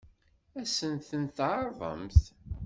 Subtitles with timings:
[0.59, 2.21] Ad sen-ten-tɛeṛḍemt?